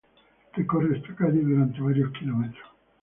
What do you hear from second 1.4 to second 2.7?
durante varios km.